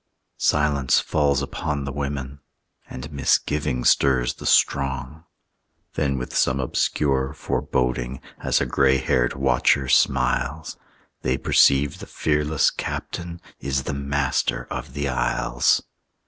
Silence 0.39 0.99
falls 0.99 1.43
upon 1.43 1.85
the 1.85 1.91
women. 1.91 2.39
And 2.89 3.11
misgiving 3.13 3.83
stirs 3.85 4.33
the 4.33 4.47
strong. 4.47 5.25
Then 5.93 6.17
with 6.17 6.35
some 6.35 6.59
obscure 6.59 7.33
foreboding, 7.33 8.19
As 8.39 8.59
a 8.59 8.65
gray 8.65 8.97
haired 8.97 9.35
watcher 9.35 9.87
smiles, 9.87 10.75
They 11.21 11.37
perceive 11.37 11.99
the 11.99 12.07
fearless 12.07 12.71
captain 12.71 13.41
Is 13.59 13.83
the 13.83 13.93
Master 13.93 14.65
of 14.71 14.93
the 14.93 15.07
Isles. 15.07 15.83